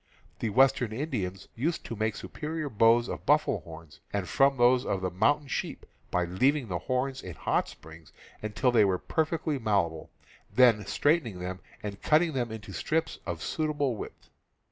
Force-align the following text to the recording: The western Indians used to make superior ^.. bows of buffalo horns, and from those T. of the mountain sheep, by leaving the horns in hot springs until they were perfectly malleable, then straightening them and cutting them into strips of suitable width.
The 0.39 0.49
western 0.49 0.93
Indians 0.93 1.47
used 1.53 1.85
to 1.85 1.95
make 1.95 2.15
superior 2.15 2.69
^.. 2.71 2.75
bows 2.75 3.07
of 3.07 3.23
buffalo 3.23 3.59
horns, 3.59 3.99
and 4.11 4.27
from 4.27 4.57
those 4.57 4.81
T. 4.81 4.89
of 4.89 5.01
the 5.01 5.11
mountain 5.11 5.47
sheep, 5.47 5.85
by 6.09 6.25
leaving 6.25 6.67
the 6.69 6.79
horns 6.79 7.21
in 7.21 7.35
hot 7.35 7.67
springs 7.69 8.11
until 8.41 8.71
they 8.71 8.83
were 8.83 8.97
perfectly 8.97 9.59
malleable, 9.59 10.09
then 10.51 10.87
straightening 10.87 11.37
them 11.37 11.59
and 11.83 12.01
cutting 12.01 12.33
them 12.33 12.51
into 12.51 12.73
strips 12.73 13.19
of 13.27 13.43
suitable 13.43 13.95
width. 13.95 14.31